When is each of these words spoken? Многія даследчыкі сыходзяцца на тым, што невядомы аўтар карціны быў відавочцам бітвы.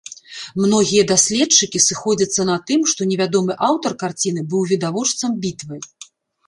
Многія 0.61 1.03
даследчыкі 1.11 1.81
сыходзяцца 1.87 2.41
на 2.51 2.57
тым, 2.71 2.79
што 2.93 3.01
невядомы 3.11 3.53
аўтар 3.69 3.91
карціны 4.07 4.41
быў 4.57 4.69
відавочцам 4.75 5.39
бітвы. 5.47 5.75